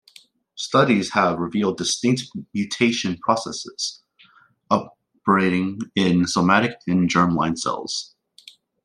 Studies 0.55 1.11
have 1.13 1.37
revealed 1.37 1.77
distinct 1.77 2.23
mutation 2.55 3.19
processes 3.19 4.01
operating 4.71 5.79
in 5.93 6.25
somatic 6.25 6.77
and 6.87 7.07
germline 7.07 7.55
cells. 7.55 8.15